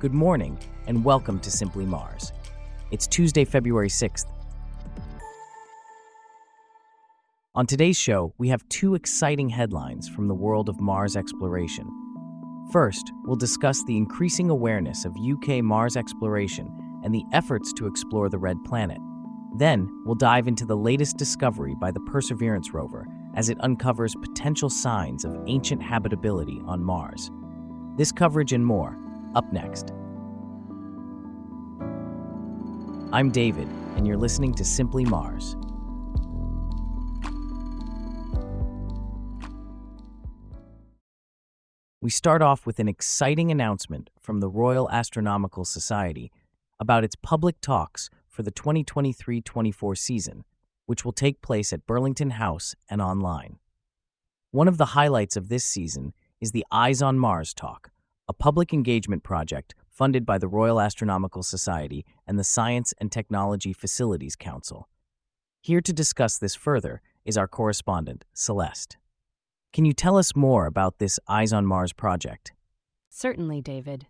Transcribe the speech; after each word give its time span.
Good 0.00 0.14
morning, 0.14 0.56
and 0.86 1.04
welcome 1.04 1.40
to 1.40 1.50
Simply 1.50 1.84
Mars. 1.84 2.32
It's 2.92 3.08
Tuesday, 3.08 3.44
February 3.44 3.88
6th. 3.88 4.26
On 7.56 7.66
today's 7.66 7.98
show, 7.98 8.32
we 8.38 8.48
have 8.48 8.68
two 8.68 8.94
exciting 8.94 9.48
headlines 9.48 10.08
from 10.08 10.28
the 10.28 10.36
world 10.36 10.68
of 10.68 10.80
Mars 10.80 11.16
exploration. 11.16 11.90
First, 12.70 13.10
we'll 13.24 13.34
discuss 13.34 13.82
the 13.82 13.96
increasing 13.96 14.50
awareness 14.50 15.04
of 15.04 15.16
UK 15.16 15.64
Mars 15.64 15.96
exploration 15.96 16.70
and 17.02 17.12
the 17.12 17.24
efforts 17.32 17.72
to 17.72 17.88
explore 17.88 18.28
the 18.28 18.38
red 18.38 18.62
planet. 18.64 18.98
Then, 19.56 19.90
we'll 20.04 20.14
dive 20.14 20.46
into 20.46 20.64
the 20.64 20.76
latest 20.76 21.16
discovery 21.16 21.74
by 21.74 21.90
the 21.90 22.00
Perseverance 22.06 22.72
rover 22.72 23.04
as 23.34 23.48
it 23.48 23.58
uncovers 23.64 24.14
potential 24.14 24.70
signs 24.70 25.24
of 25.24 25.36
ancient 25.48 25.82
habitability 25.82 26.62
on 26.66 26.84
Mars. 26.84 27.32
This 27.96 28.12
coverage 28.12 28.52
and 28.52 28.64
more, 28.64 28.96
up 29.34 29.52
next. 29.52 29.92
I'm 33.12 33.30
David, 33.30 33.68
and 33.96 34.06
you're 34.06 34.16
listening 34.16 34.52
to 34.54 34.64
Simply 34.64 35.04
Mars. 35.04 35.56
We 42.00 42.10
start 42.10 42.42
off 42.42 42.64
with 42.64 42.78
an 42.78 42.88
exciting 42.88 43.50
announcement 43.50 44.08
from 44.20 44.40
the 44.40 44.48
Royal 44.48 44.90
Astronomical 44.90 45.64
Society 45.64 46.30
about 46.78 47.02
its 47.02 47.16
public 47.16 47.60
talks 47.60 48.08
for 48.28 48.42
the 48.42 48.50
2023 48.50 49.40
24 49.40 49.94
season, 49.96 50.44
which 50.86 51.04
will 51.04 51.12
take 51.12 51.42
place 51.42 51.72
at 51.72 51.86
Burlington 51.86 52.30
House 52.30 52.74
and 52.88 53.02
online. 53.02 53.58
One 54.52 54.68
of 54.68 54.78
the 54.78 54.86
highlights 54.86 55.36
of 55.36 55.48
this 55.48 55.64
season 55.64 56.14
is 56.40 56.52
the 56.52 56.64
Eyes 56.70 57.02
on 57.02 57.18
Mars 57.18 57.52
talk, 57.52 57.90
a 58.28 58.34
public 58.34 58.74
engagement 58.74 59.22
project 59.22 59.74
funded 59.88 60.26
by 60.26 60.36
the 60.36 60.48
Royal 60.48 60.80
Astronomical 60.80 61.42
Society 61.42 62.04
and 62.26 62.38
the 62.38 62.44
Science 62.44 62.92
and 63.00 63.10
Technology 63.10 63.72
Facilities 63.72 64.36
Council. 64.36 64.88
Here 65.62 65.80
to 65.80 65.92
discuss 65.92 66.38
this 66.38 66.54
further 66.54 67.00
is 67.24 67.38
our 67.38 67.48
correspondent, 67.48 68.24
Celeste. 68.34 68.98
Can 69.72 69.84
you 69.84 69.92
tell 69.92 70.16
us 70.16 70.36
more 70.36 70.66
about 70.66 70.98
this 70.98 71.18
Eyes 71.26 71.52
on 71.52 71.66
Mars 71.66 71.92
project? 71.92 72.52
Certainly, 73.08 73.62
David. 73.62 74.06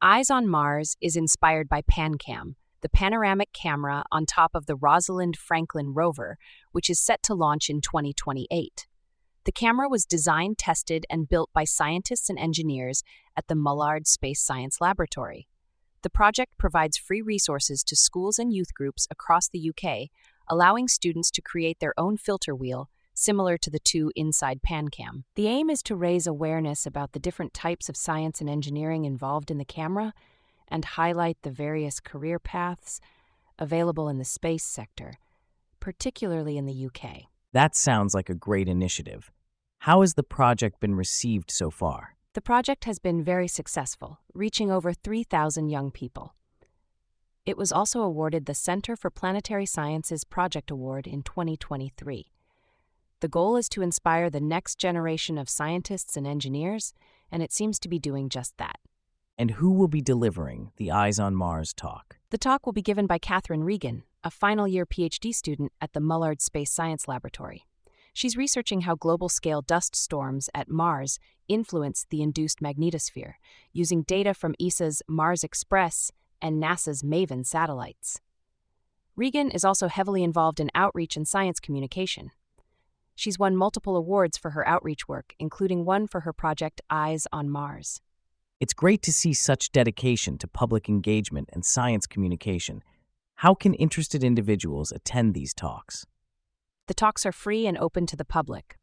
Eyes 0.00 0.30
on 0.30 0.48
Mars 0.48 0.96
is 1.00 1.14
inspired 1.14 1.68
by 1.68 1.82
PanCam, 1.82 2.56
the 2.80 2.88
panoramic 2.88 3.52
camera 3.52 4.02
on 4.10 4.26
top 4.26 4.52
of 4.54 4.66
the 4.66 4.74
Rosalind 4.74 5.36
Franklin 5.36 5.94
rover, 5.94 6.38
which 6.72 6.90
is 6.90 6.98
set 6.98 7.22
to 7.24 7.34
launch 7.34 7.70
in 7.70 7.80
2028. 7.80 8.86
The 9.44 9.52
camera 9.52 9.88
was 9.88 10.04
designed, 10.04 10.58
tested, 10.58 11.04
and 11.10 11.28
built 11.28 11.50
by 11.52 11.64
scientists 11.64 12.30
and 12.30 12.38
engineers 12.38 13.02
at 13.36 13.48
the 13.48 13.56
Mullard 13.56 14.06
Space 14.06 14.40
Science 14.40 14.80
Laboratory. 14.80 15.48
The 16.02 16.10
project 16.10 16.58
provides 16.58 16.96
free 16.96 17.22
resources 17.22 17.82
to 17.84 17.96
schools 17.96 18.38
and 18.38 18.52
youth 18.52 18.72
groups 18.74 19.06
across 19.10 19.48
the 19.48 19.70
UK, 19.70 20.08
allowing 20.48 20.86
students 20.86 21.30
to 21.32 21.42
create 21.42 21.80
their 21.80 21.94
own 21.96 22.16
filter 22.16 22.54
wheel, 22.54 22.88
similar 23.14 23.58
to 23.58 23.70
the 23.70 23.80
two 23.80 24.12
inside 24.14 24.60
PanCam. 24.62 25.24
The 25.34 25.48
aim 25.48 25.70
is 25.70 25.82
to 25.84 25.96
raise 25.96 26.26
awareness 26.26 26.86
about 26.86 27.12
the 27.12 27.18
different 27.18 27.52
types 27.52 27.88
of 27.88 27.96
science 27.96 28.40
and 28.40 28.48
engineering 28.48 29.04
involved 29.04 29.50
in 29.50 29.58
the 29.58 29.64
camera 29.64 30.12
and 30.68 30.84
highlight 30.84 31.38
the 31.42 31.50
various 31.50 32.00
career 32.00 32.38
paths 32.38 33.00
available 33.58 34.08
in 34.08 34.18
the 34.18 34.24
space 34.24 34.64
sector, 34.64 35.14
particularly 35.80 36.56
in 36.56 36.66
the 36.66 36.86
UK. 36.86 37.31
That 37.52 37.76
sounds 37.76 38.14
like 38.14 38.30
a 38.30 38.34
great 38.34 38.66
initiative. 38.66 39.30
How 39.80 40.00
has 40.00 40.14
the 40.14 40.22
project 40.22 40.80
been 40.80 40.94
received 40.94 41.50
so 41.50 41.70
far? 41.70 42.16
The 42.32 42.40
project 42.40 42.86
has 42.86 42.98
been 42.98 43.22
very 43.22 43.46
successful, 43.46 44.20
reaching 44.32 44.70
over 44.70 44.94
3,000 44.94 45.68
young 45.68 45.90
people. 45.90 46.34
It 47.44 47.58
was 47.58 47.70
also 47.70 48.00
awarded 48.00 48.46
the 48.46 48.54
Center 48.54 48.96
for 48.96 49.10
Planetary 49.10 49.66
Sciences 49.66 50.24
Project 50.24 50.70
Award 50.70 51.06
in 51.06 51.22
2023. 51.22 52.32
The 53.20 53.28
goal 53.28 53.56
is 53.56 53.68
to 53.70 53.82
inspire 53.82 54.30
the 54.30 54.40
next 54.40 54.78
generation 54.78 55.36
of 55.36 55.50
scientists 55.50 56.16
and 56.16 56.26
engineers, 56.26 56.94
and 57.30 57.42
it 57.42 57.52
seems 57.52 57.78
to 57.80 57.88
be 57.88 57.98
doing 57.98 58.30
just 58.30 58.56
that. 58.56 58.78
And 59.36 59.52
who 59.52 59.72
will 59.72 59.88
be 59.88 60.00
delivering 60.00 60.70
the 60.76 60.90
Eyes 60.90 61.18
on 61.18 61.34
Mars 61.34 61.74
talk? 61.74 62.16
The 62.30 62.38
talk 62.38 62.64
will 62.64 62.72
be 62.72 62.80
given 62.80 63.06
by 63.06 63.18
Catherine 63.18 63.64
Regan, 63.64 64.04
a 64.24 64.30
final 64.30 64.68
year 64.68 64.86
PhD 64.86 65.34
student 65.34 65.72
at 65.80 65.92
the 65.92 66.00
Mullard 66.00 66.40
Space 66.40 66.70
Science 66.70 67.08
Laboratory. 67.08 67.66
She's 68.12 68.36
researching 68.36 68.82
how 68.82 68.94
global 68.94 69.28
scale 69.28 69.62
dust 69.62 69.96
storms 69.96 70.48
at 70.54 70.68
Mars 70.68 71.18
influence 71.48 72.06
the 72.08 72.22
induced 72.22 72.60
magnetosphere, 72.60 73.34
using 73.72 74.02
data 74.02 74.34
from 74.34 74.54
ESA's 74.60 75.02
Mars 75.08 75.42
Express 75.42 76.12
and 76.40 76.62
NASA's 76.62 77.02
MAVEN 77.02 77.44
satellites. 77.44 78.20
Regan 79.16 79.50
is 79.50 79.64
also 79.64 79.88
heavily 79.88 80.22
involved 80.22 80.60
in 80.60 80.70
outreach 80.74 81.16
and 81.16 81.26
science 81.26 81.58
communication. 81.58 82.30
She's 83.14 83.38
won 83.38 83.56
multiple 83.56 83.96
awards 83.96 84.38
for 84.38 84.50
her 84.50 84.66
outreach 84.66 85.08
work, 85.08 85.34
including 85.38 85.84
one 85.84 86.06
for 86.06 86.20
her 86.20 86.32
project 86.32 86.80
Eyes 86.88 87.26
on 87.32 87.50
Mars. 87.50 88.00
It's 88.60 88.72
great 88.72 89.02
to 89.02 89.12
see 89.12 89.34
such 89.34 89.72
dedication 89.72 90.38
to 90.38 90.46
public 90.46 90.88
engagement 90.88 91.50
and 91.52 91.64
science 91.64 92.06
communication. 92.06 92.82
How 93.42 93.56
can 93.56 93.74
interested 93.74 94.22
individuals 94.22 94.92
attend 94.92 95.34
these 95.34 95.52
talks? 95.52 96.06
The 96.86 96.94
talks 96.94 97.26
are 97.26 97.32
free 97.32 97.66
and 97.66 97.76
open 97.76 98.06
to 98.06 98.14
the 98.14 98.24
public. 98.24 98.78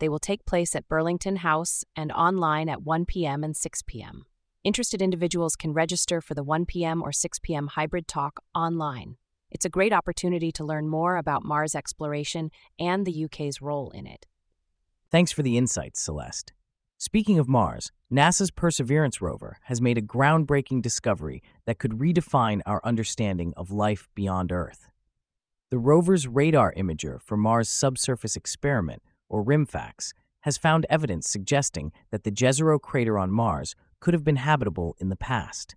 They 0.00 0.08
will 0.10 0.18
take 0.18 0.44
place 0.44 0.76
at 0.76 0.86
Burlington 0.86 1.36
House 1.36 1.82
and 1.96 2.12
online 2.12 2.68
at 2.68 2.82
1 2.82 3.06
p.m. 3.06 3.42
and 3.42 3.56
6 3.56 3.82
p.m. 3.86 4.26
Interested 4.64 5.00
individuals 5.00 5.56
can 5.56 5.72
register 5.72 6.20
for 6.20 6.34
the 6.34 6.42
1 6.42 6.66
p.m. 6.66 7.00
or 7.02 7.10
6 7.10 7.38
p.m. 7.38 7.68
hybrid 7.68 8.06
talk 8.06 8.40
online. 8.54 9.16
It's 9.50 9.64
a 9.64 9.70
great 9.70 9.94
opportunity 9.94 10.52
to 10.52 10.62
learn 10.62 10.90
more 10.90 11.16
about 11.16 11.42
Mars 11.42 11.74
exploration 11.74 12.50
and 12.78 13.06
the 13.06 13.24
UK's 13.24 13.62
role 13.62 13.88
in 13.92 14.06
it. 14.06 14.26
Thanks 15.10 15.32
for 15.32 15.42
the 15.42 15.56
insights, 15.56 16.02
Celeste. 16.02 16.52
Speaking 17.04 17.40
of 17.40 17.48
Mars, 17.48 17.90
NASA's 18.12 18.52
Perseverance 18.52 19.20
rover 19.20 19.58
has 19.62 19.80
made 19.80 19.98
a 19.98 20.00
groundbreaking 20.00 20.82
discovery 20.82 21.42
that 21.66 21.80
could 21.80 21.98
redefine 21.98 22.60
our 22.64 22.80
understanding 22.84 23.52
of 23.56 23.72
life 23.72 24.08
beyond 24.14 24.52
Earth. 24.52 24.86
The 25.72 25.80
rover's 25.80 26.28
radar 26.28 26.72
imager 26.76 27.20
for 27.20 27.36
Mars 27.36 27.68
Subsurface 27.68 28.36
Experiment, 28.36 29.02
or 29.28 29.44
RIMFAX, 29.44 30.12
has 30.42 30.56
found 30.56 30.86
evidence 30.88 31.28
suggesting 31.28 31.90
that 32.12 32.22
the 32.22 32.30
Jezero 32.30 32.80
crater 32.80 33.18
on 33.18 33.32
Mars 33.32 33.74
could 33.98 34.14
have 34.14 34.22
been 34.22 34.36
habitable 34.36 34.94
in 35.00 35.08
the 35.08 35.16
past. 35.16 35.74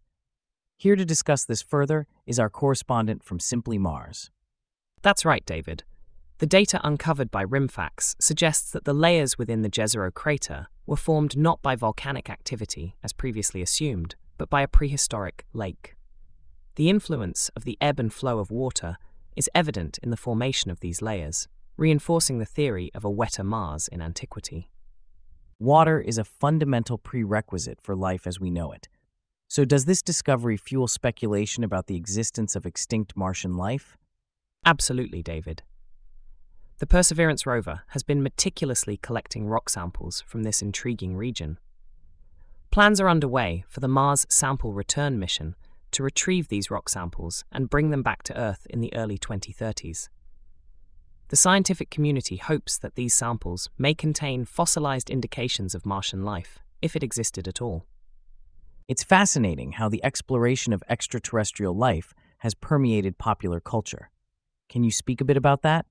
Here 0.78 0.96
to 0.96 1.06
discuss 1.06 1.44
this 1.44 1.64
further 1.64 2.06
is 2.28 2.38
our 2.38 2.52
correspondent 2.52 3.24
from 3.24 3.40
Simply 3.40 3.80
Mars. 3.80 4.30
That's 5.02 5.26
right, 5.26 5.44
David. 5.44 5.86
The 6.40 6.46
data 6.46 6.82
uncovered 6.84 7.32
by 7.32 7.46
RIMFAX 7.46 8.16
suggests 8.20 8.72
that 8.72 8.84
the 8.84 8.94
layers 8.94 9.38
within 9.38 9.62
the 9.62 9.70
Jezero 9.70 10.14
crater 10.14 10.68
were 10.86 10.98
formed 10.98 11.38
not 11.38 11.62
by 11.62 11.78
volcanic 11.78 12.30
activity, 12.30 12.98
as 13.02 13.14
previously 13.14 13.62
assumed, 13.62 14.16
but 14.38 14.50
by 14.50 14.62
a 14.62 14.68
prehistoric 14.68 15.46
lake. 15.54 15.96
The 16.76 16.90
influence 16.90 17.50
of 17.56 17.64
the 17.64 17.78
ebb 17.80 18.02
and 18.02 18.12
flow 18.14 18.40
of 18.40 18.52
water 18.52 18.98
is 19.38 19.50
evident 19.56 19.98
in 20.04 20.10
the 20.10 20.18
formation 20.18 20.70
of 20.70 20.82
these 20.82 21.02
layers, 21.02 21.48
reinforcing 21.78 22.40
the 22.40 22.46
theory 22.46 22.92
of 22.94 23.06
a 23.06 23.10
wetter 23.10 23.44
Mars 23.44 23.88
in 23.88 24.02
antiquity. 24.02 24.70
Water 25.58 26.02
is 26.02 26.18
a 26.18 26.26
fundamental 26.26 26.98
prerequisite 26.98 27.80
for 27.82 27.96
life 27.96 28.28
as 28.28 28.42
we 28.42 28.52
know 28.52 28.74
it. 28.74 28.90
So, 29.48 29.64
does 29.64 29.86
this 29.86 30.02
discovery 30.02 30.58
fuel 30.58 30.90
speculation 30.90 31.64
about 31.64 31.88
the 31.88 31.96
existence 31.96 32.58
of 32.58 32.66
extinct 32.66 33.16
Martian 33.16 33.56
life? 33.56 33.96
Absolutely, 34.66 35.24
David. 35.24 35.64
The 36.78 36.88
Perseverance 36.88 37.46
rover 37.46 37.84
has 37.90 38.04
been 38.04 38.22
meticulously 38.22 38.98
collecting 38.98 39.48
rock 39.48 39.70
samples 39.70 40.22
from 40.28 40.44
this 40.44 40.62
intriguing 40.62 41.16
region. 41.16 41.58
Plans 42.70 43.00
are 43.00 43.08
underway 43.08 43.64
for 43.70 43.80
the 43.80 43.88
Mars 43.88 44.26
Sample 44.28 44.74
Return 44.74 45.18
mission 45.18 45.56
to 45.92 46.04
retrieve 46.04 46.50
these 46.50 46.70
rock 46.70 46.90
samples 46.90 47.46
and 47.50 47.70
bring 47.70 47.92
them 47.92 48.04
back 48.04 48.24
to 48.24 48.38
Earth 48.38 48.68
in 48.70 48.82
the 48.82 48.94
early 48.94 49.18
2030s. 49.18 50.10
The 51.30 51.38
scientific 51.38 51.90
community 51.90 52.36
hopes 52.36 52.78
that 52.80 52.96
these 52.96 53.14
samples 53.14 53.70
may 53.78 53.94
contain 53.94 54.44
fossilized 54.44 55.10
indications 55.10 55.76
of 55.76 55.86
Martian 55.86 56.26
life, 56.26 56.60
if 56.82 56.94
it 56.94 57.04
existed 57.04 57.48
at 57.48 57.62
all. 57.62 57.86
It's 58.90 59.02
fascinating 59.02 59.74
how 59.74 59.88
the 59.88 60.04
exploration 60.04 60.74
of 60.74 60.84
extraterrestrial 60.90 61.74
life 61.74 62.14
has 62.40 62.54
permeated 62.54 63.18
popular 63.18 63.62
culture. 63.62 64.12
Can 64.68 64.84
you 64.84 64.92
speak 64.92 65.22
a 65.22 65.26
bit 65.26 65.38
about 65.38 65.62
that? 65.62 65.86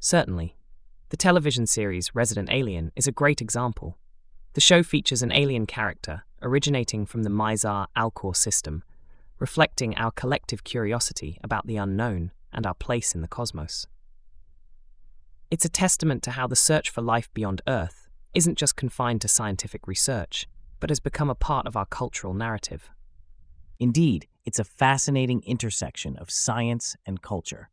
Certainly. 0.00 0.56
The 1.10 1.18
television 1.18 1.66
series 1.66 2.14
Resident 2.14 2.48
Alien 2.50 2.90
is 2.96 3.06
a 3.06 3.12
great 3.12 3.42
example. 3.42 3.98
The 4.54 4.60
show 4.60 4.82
features 4.82 5.22
an 5.22 5.30
alien 5.30 5.66
character 5.66 6.24
originating 6.40 7.04
from 7.04 7.22
the 7.22 7.30
Mizar 7.30 7.86
Alcor 7.94 8.34
system, 8.34 8.82
reflecting 9.38 9.94
our 9.96 10.10
collective 10.10 10.64
curiosity 10.64 11.38
about 11.44 11.66
the 11.66 11.76
unknown 11.76 12.32
and 12.50 12.66
our 12.66 12.74
place 12.74 13.14
in 13.14 13.20
the 13.20 13.28
cosmos. 13.28 13.86
It's 15.50 15.66
a 15.66 15.68
testament 15.68 16.22
to 16.22 16.30
how 16.30 16.46
the 16.46 16.56
search 16.56 16.88
for 16.88 17.02
life 17.02 17.28
beyond 17.34 17.60
Earth 17.68 18.08
isn't 18.32 18.56
just 18.56 18.76
confined 18.76 19.20
to 19.20 19.28
scientific 19.28 19.86
research, 19.86 20.46
but 20.78 20.88
has 20.90 21.00
become 21.00 21.28
a 21.28 21.34
part 21.34 21.66
of 21.66 21.76
our 21.76 21.86
cultural 21.86 22.32
narrative. 22.32 22.88
Indeed, 23.78 24.28
it's 24.46 24.58
a 24.58 24.64
fascinating 24.64 25.42
intersection 25.44 26.16
of 26.16 26.30
science 26.30 26.96
and 27.04 27.20
culture. 27.20 27.68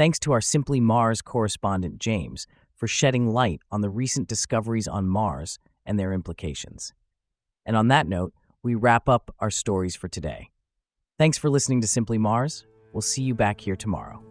Thanks 0.00 0.18
to 0.20 0.32
our 0.32 0.40
Simply 0.40 0.80
Mars 0.80 1.20
correspondent 1.20 1.98
James 1.98 2.46
for 2.74 2.86
shedding 2.86 3.28
light 3.28 3.60
on 3.70 3.82
the 3.82 3.90
recent 3.90 4.28
discoveries 4.28 4.88
on 4.88 5.06
Mars 5.06 5.58
and 5.84 5.98
their 5.98 6.14
implications. 6.14 6.94
And 7.66 7.76
on 7.76 7.88
that 7.88 8.08
note, 8.08 8.32
we 8.62 8.74
wrap 8.74 9.10
up 9.10 9.30
our 9.40 9.50
stories 9.50 9.94
for 9.94 10.08
today. 10.08 10.48
Thanks 11.18 11.36
for 11.36 11.50
listening 11.50 11.82
to 11.82 11.86
Simply 11.86 12.16
Mars. 12.16 12.64
We'll 12.94 13.02
see 13.02 13.20
you 13.20 13.34
back 13.34 13.60
here 13.60 13.76
tomorrow. 13.76 14.24